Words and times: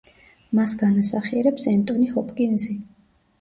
მას 0.59 0.71
განასახიერებს 0.79 1.67
ენტონი 1.73 2.09
ჰოპკინზი. 2.17 2.81